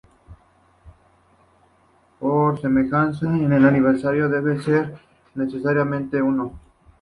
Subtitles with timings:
[2.19, 4.97] Por semejanza, en el universo debe ser
[5.35, 6.59] necesariamente uno.